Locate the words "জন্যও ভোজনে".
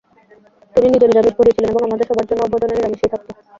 2.29-2.75